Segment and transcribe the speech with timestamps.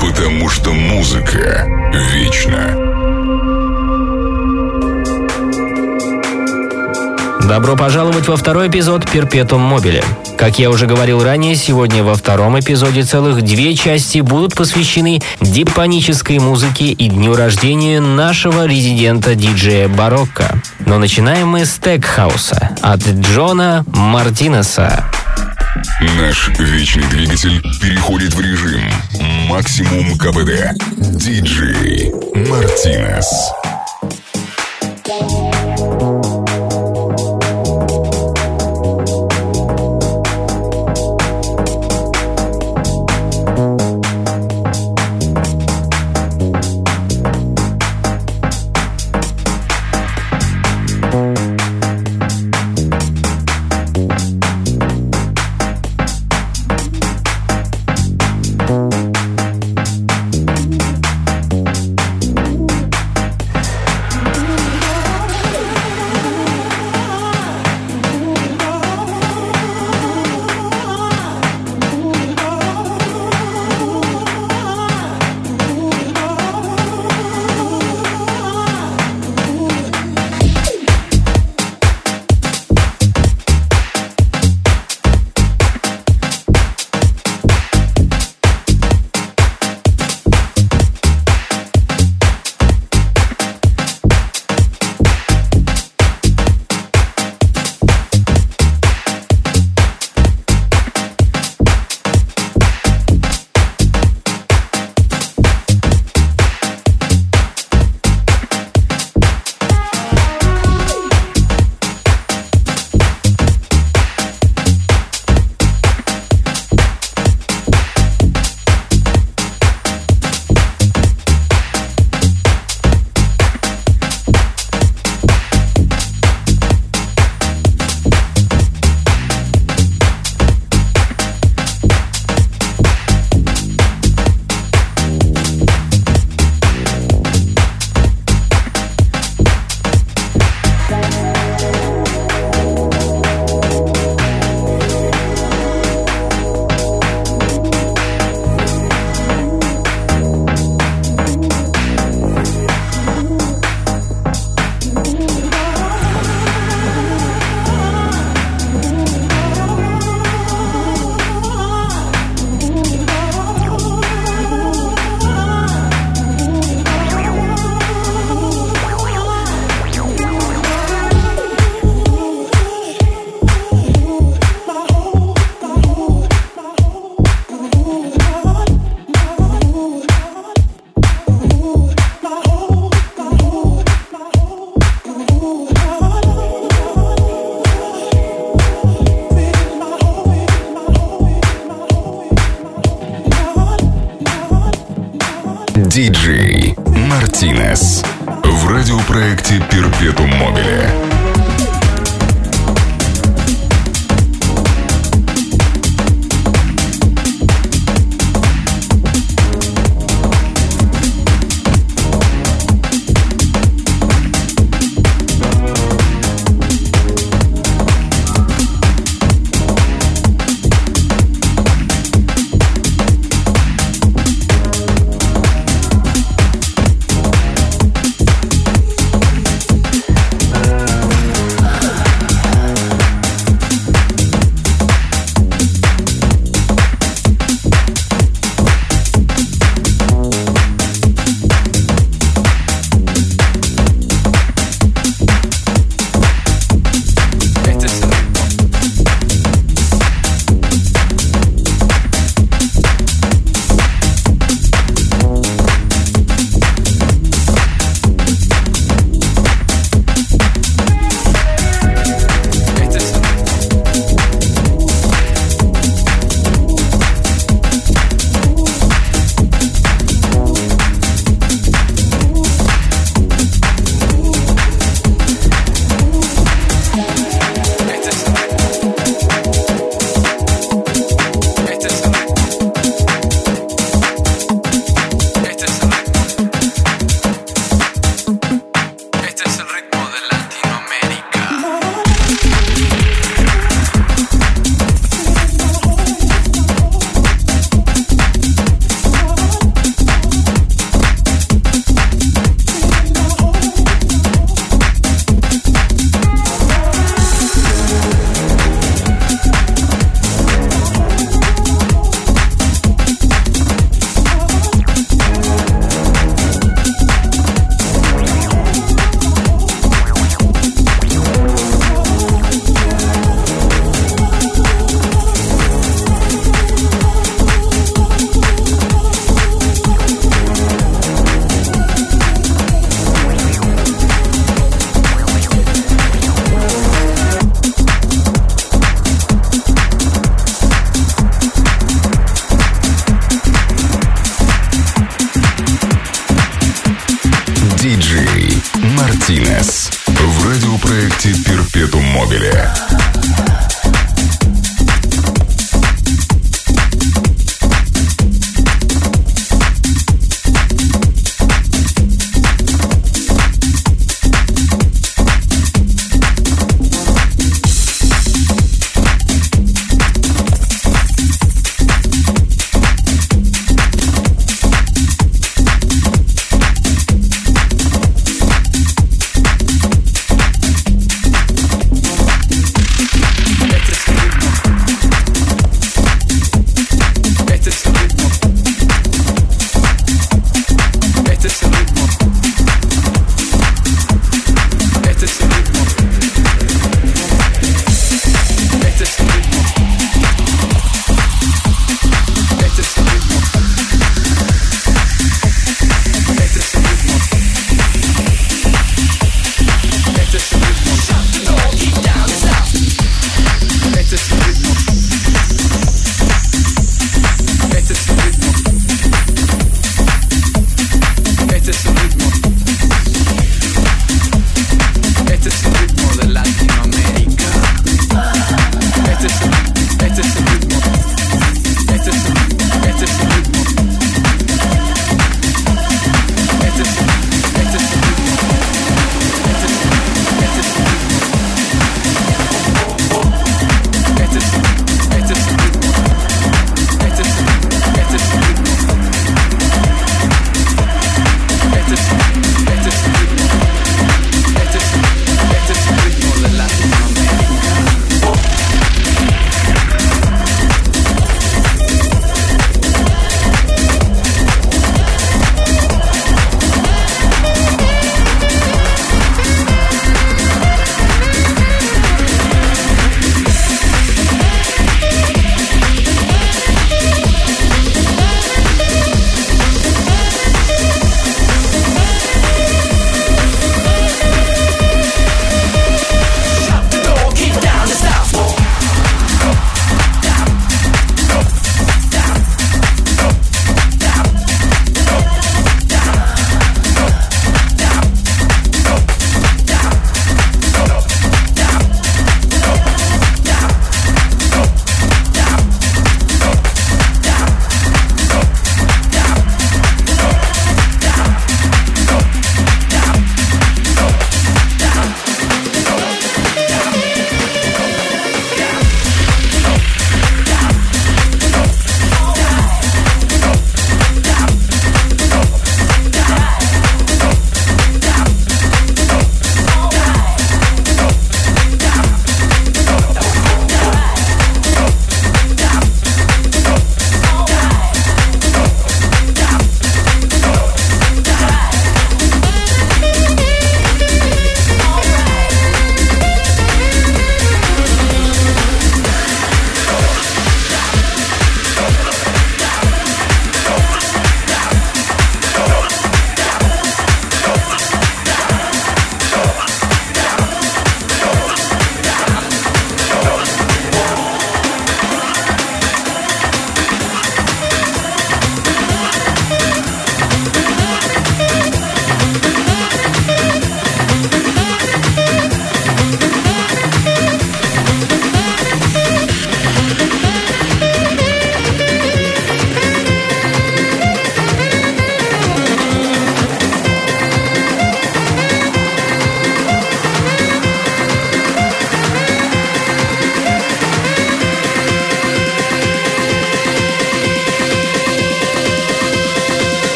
[0.00, 2.76] потому что музыка вечна.
[7.48, 10.04] Добро пожаловать во второй эпизод «Перпетум Мобиле».
[10.38, 16.38] Как я уже говорил ранее, сегодня во втором эпизоде целых две части будут посвящены дипонической
[16.38, 20.62] музыке и дню рождения нашего резидента диджея Барокко.
[20.86, 25.09] Но начинаем мы с тек-хауса от Джона Мартинеса.
[26.18, 28.82] Наш вечный двигатель переходит в режим
[29.48, 30.76] максимум КПД.
[31.16, 33.52] Диджей Мартинес.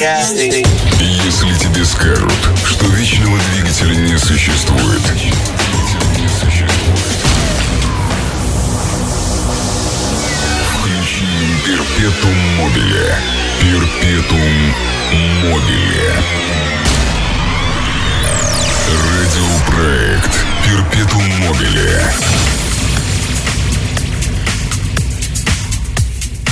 [0.00, 2.32] Если тебе скажут,
[2.64, 5.02] что вечного двигателя не существует,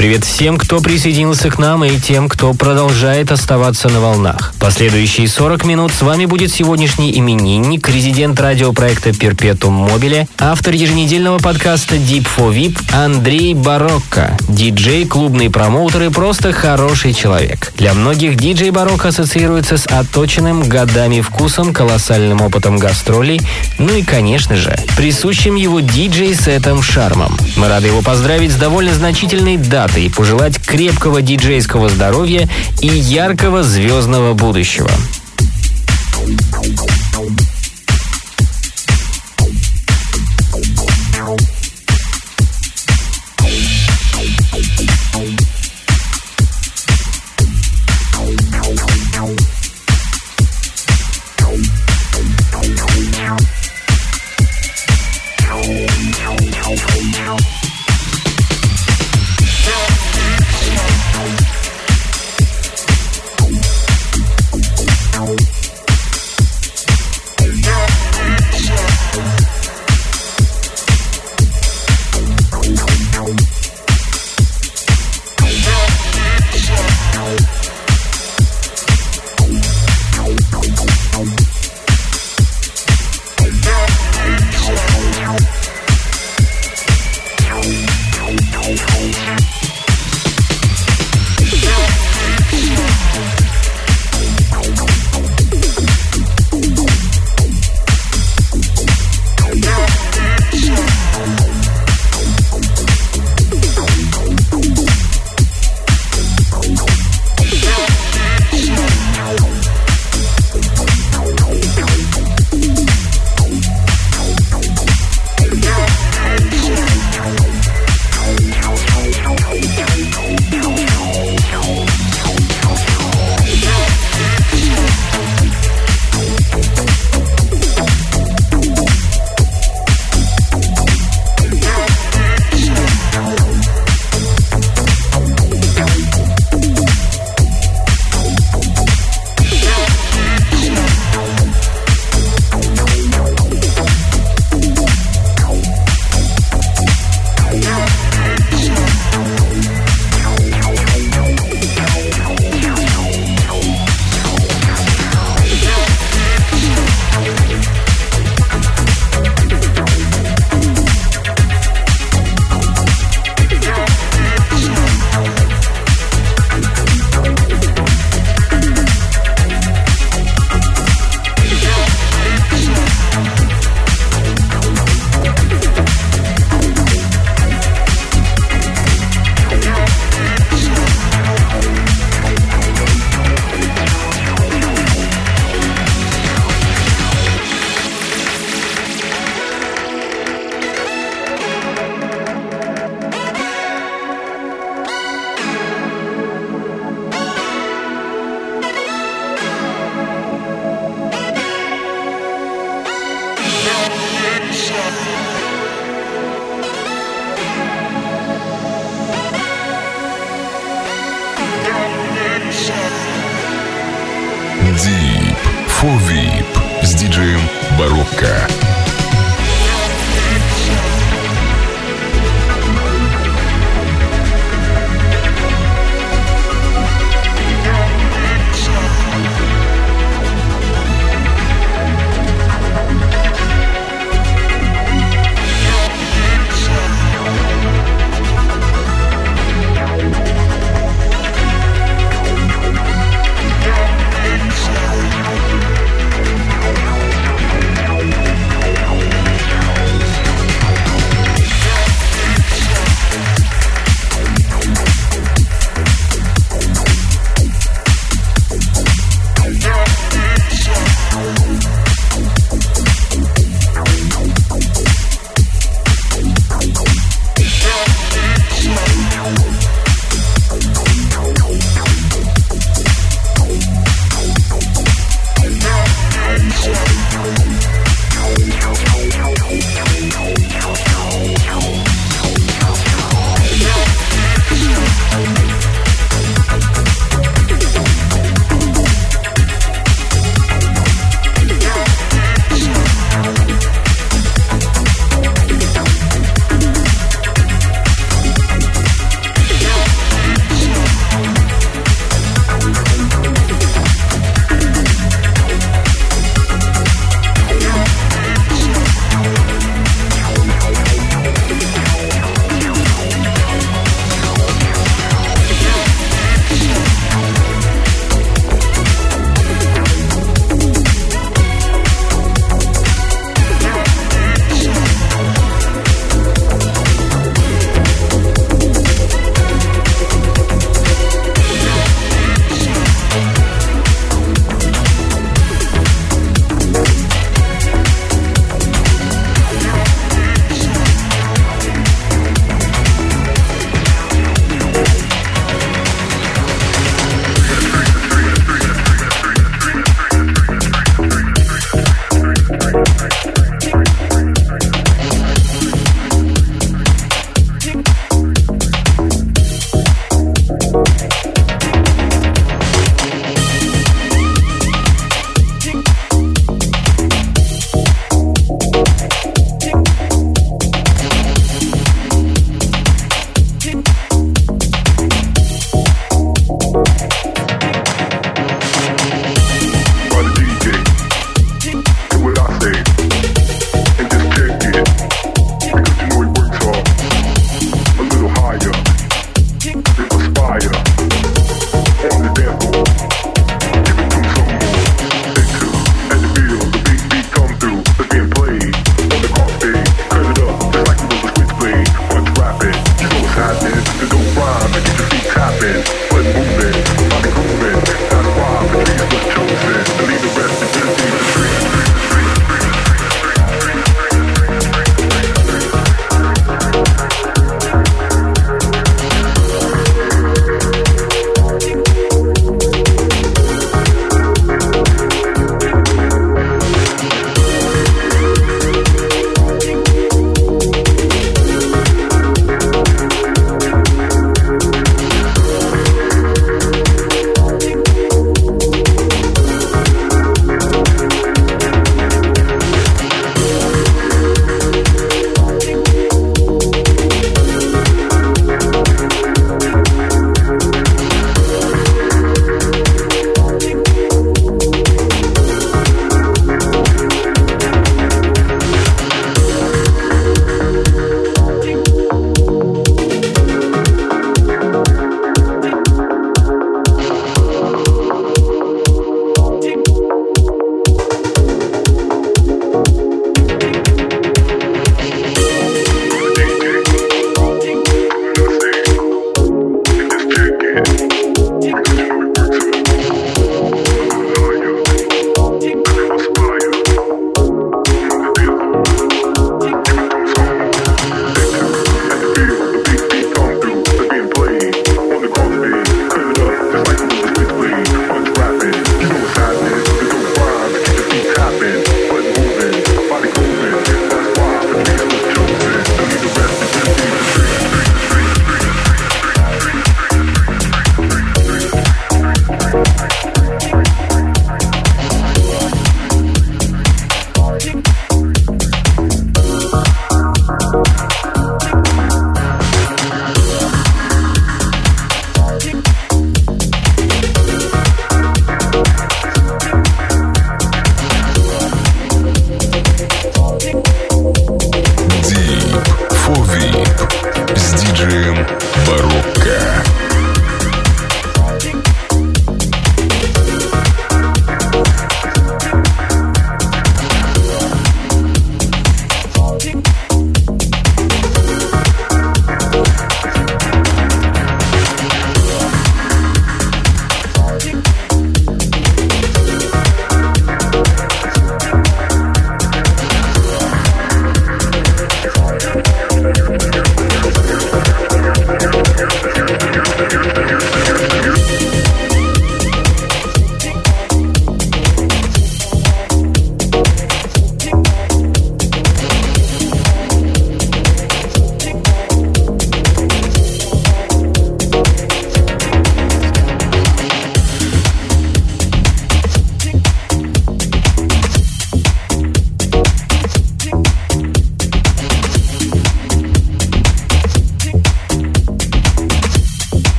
[0.00, 4.54] Привет всем, кто присоединился к нам и тем, кто продолжает оставаться на волнах.
[4.58, 11.96] Последующие 40 минут с вами будет сегодняшний именинник, резидент радиопроекта Perpetuum Mobile, автор еженедельного подкаста
[11.96, 17.70] Deep for VIP Андрей Барокко, диджей, клубный промоутер и просто хороший человек.
[17.76, 23.42] Для многих диджей Барокко ассоциируется с отточенным годами вкусом, колоссальным опытом гастролей,
[23.78, 27.36] ну и, конечно же, присущим его диджей-сетом шармом.
[27.56, 32.48] Мы рады его поздравить с довольно значительной датой и пожелать крепкого диджейского здоровья
[32.80, 34.90] и яркого звездного будущего.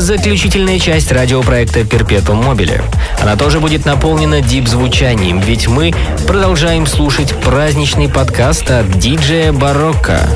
[0.00, 2.82] Заключительная часть радиопроекта «Перпетум Мобиле».
[3.20, 5.92] Она тоже будет наполнена дип-звучанием, ведь мы
[6.26, 10.26] продолжаем слушать праздничный подкаст от диджея Барокко.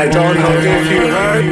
[0.00, 1.44] I don't know if you heard.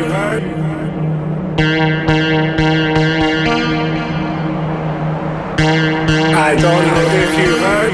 [6.35, 7.93] I don't know if you heard.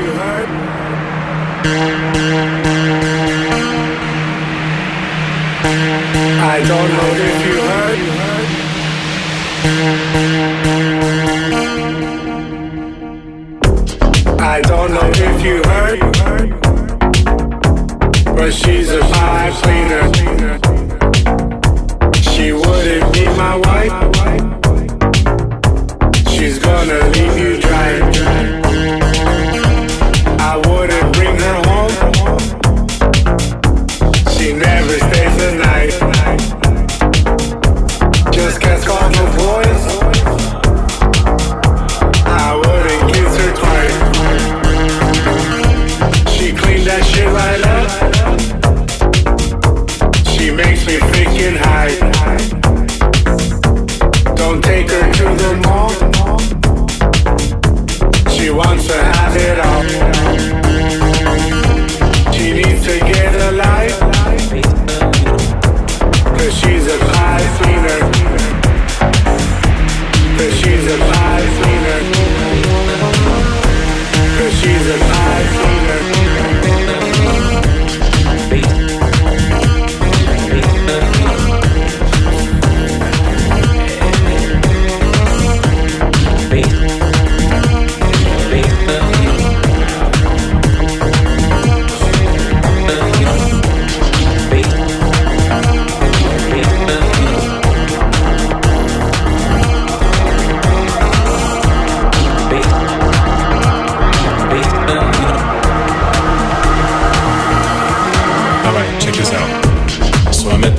[6.41, 7.44] I don't know if
[18.45, 20.64] but she's a five cleaner.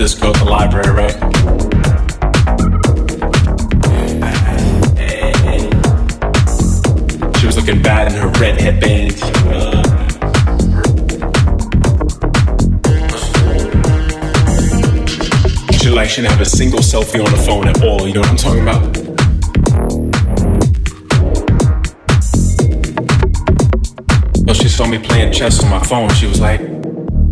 [0.07, 1.15] just go to the library, right?
[7.39, 9.13] She was looking bad in her red headband.
[15.73, 18.07] She like she didn't have a single selfie on the phone at all.
[18.07, 18.83] You know what I'm talking about?
[24.45, 26.09] But she saw me playing chess on my phone.
[26.09, 26.61] She was like,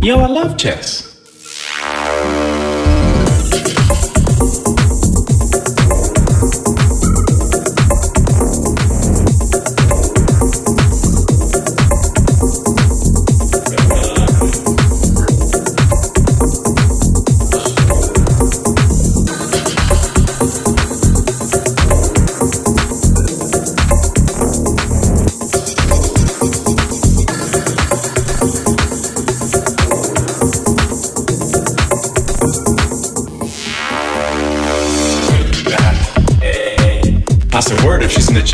[0.02, 1.03] "Yo, I love chess."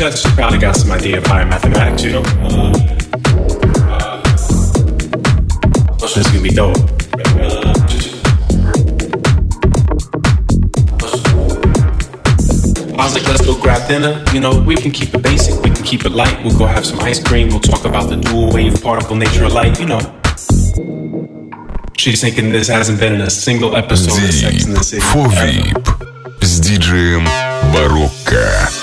[0.00, 2.22] chest, she probably got some idea of higher mathematics, you know?
[5.98, 6.76] This is gonna be dope.
[12.98, 14.24] I was like, let's go grab dinner.
[14.32, 16.42] You know, we can keep it basic, we can keep it light.
[16.44, 17.48] We'll go have some ice cream.
[17.48, 19.78] We'll talk about the dual wave particle nature of light.
[19.78, 20.00] You know,
[21.96, 25.02] she's thinking this hasn't been in a single episode of Sex in the City.
[25.02, 25.86] for VIP
[26.40, 27.26] с диджеем
[27.72, 28.79] Барокко.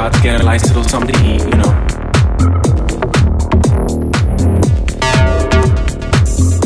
[0.00, 1.72] Out to get a nice little something to eat, you know.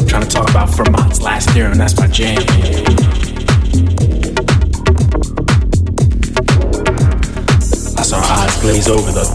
[0.07, 1.77] Trying to talk about Fermat's last theorem.
[1.77, 2.39] That's my jam.
[7.99, 9.35] I saw her eyes glaze over though.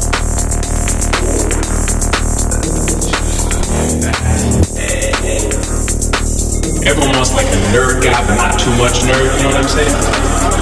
[6.88, 9.68] Everyone wants like a nerd guy, but not too much nerd, you know what I'm
[9.68, 10.59] saying?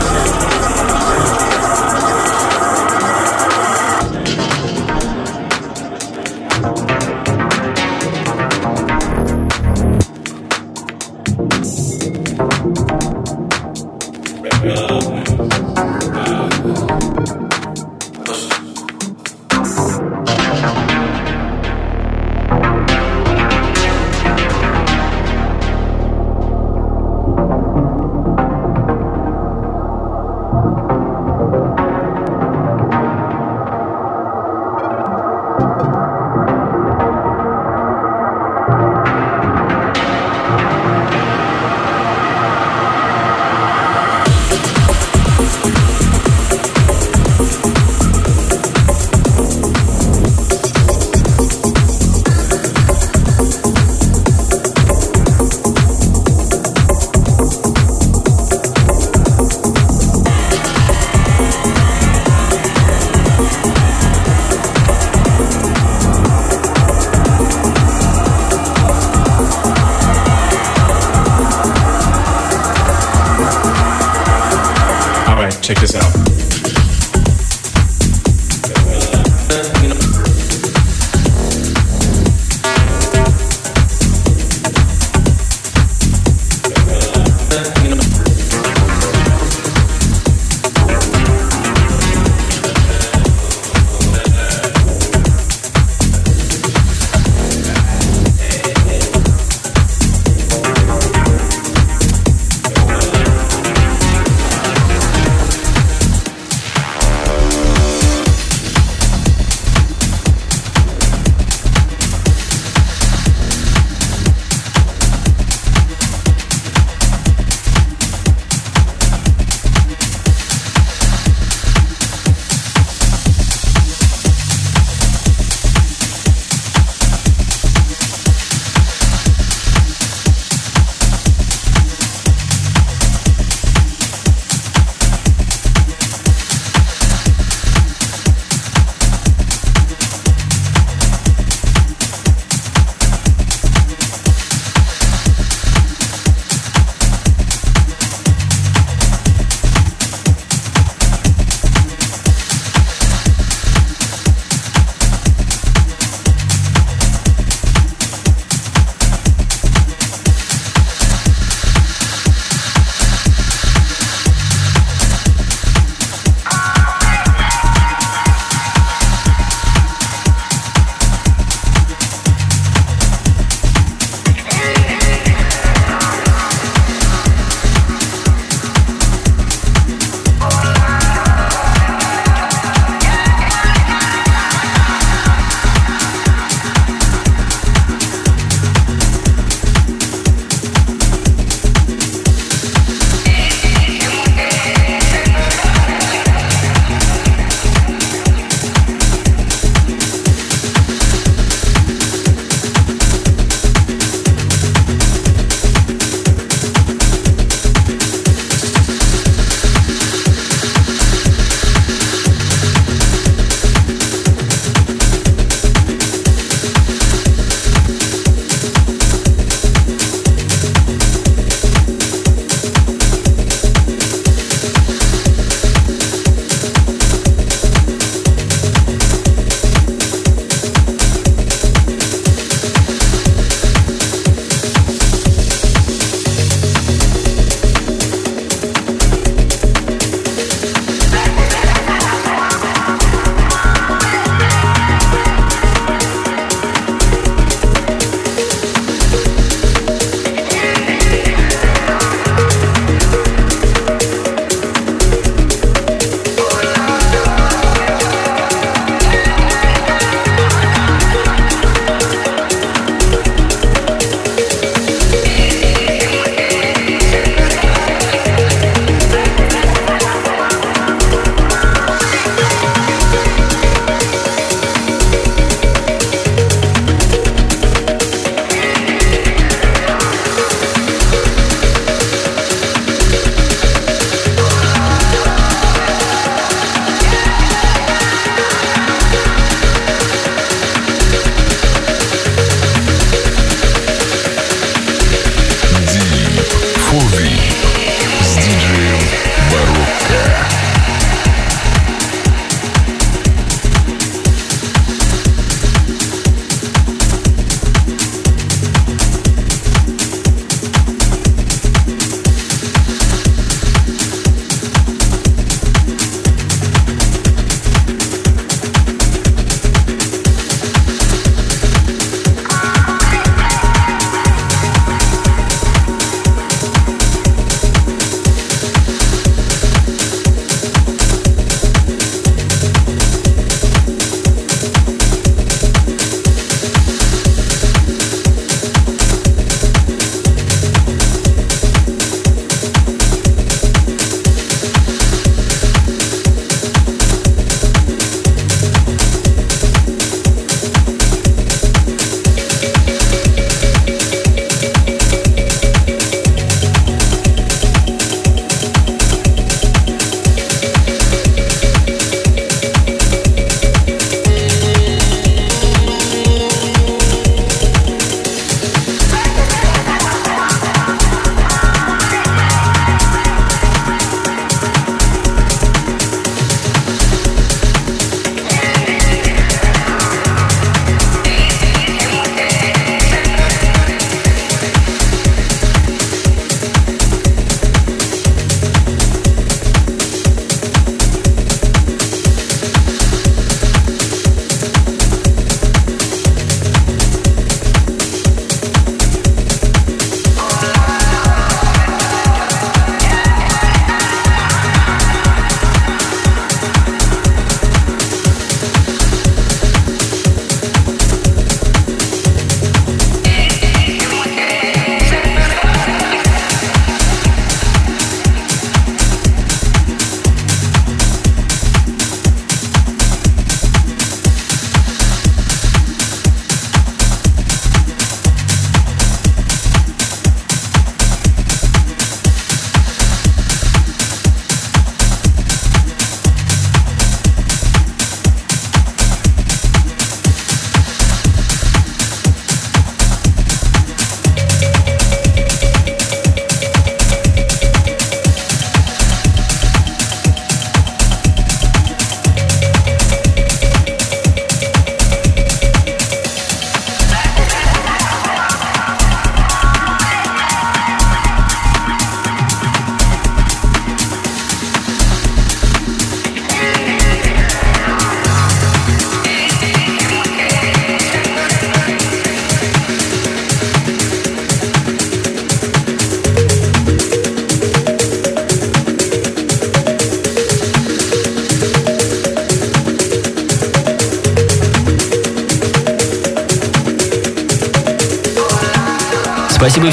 [75.67, 76.36] Check this out.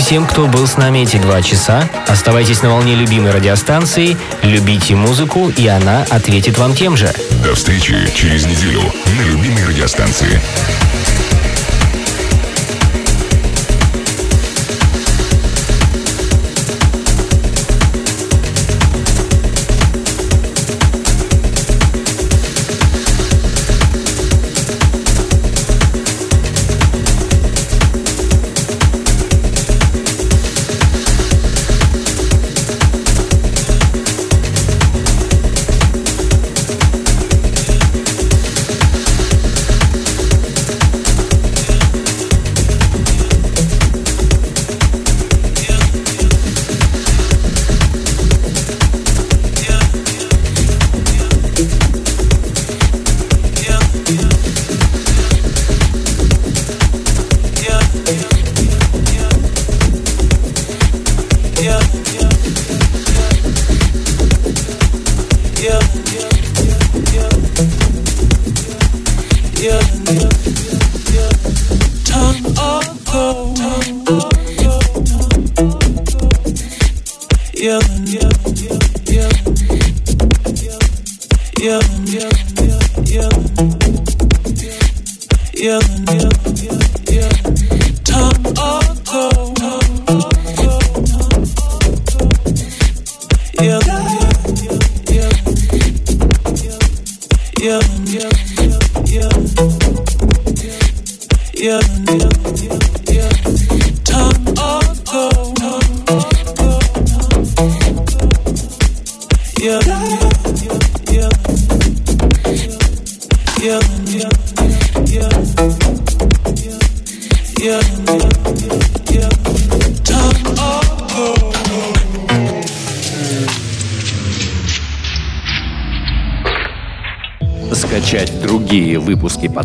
[0.05, 1.89] Всем, кто был с нами эти два часа.
[2.07, 7.11] Оставайтесь на волне любимой радиостанции, любите музыку, и она ответит вам тем же.
[7.43, 10.43] До встречи через неделю на любимой радиостанции.